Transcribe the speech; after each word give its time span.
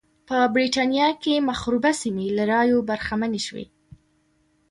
په 0.27 0.37
برېټانیا 0.55 1.07
کې 1.23 1.45
مخروبه 1.49 1.91
سیمې 2.01 2.27
له 2.37 2.43
رایو 2.51 2.85
برخمنې 2.89 3.41
شوې. 3.47 3.65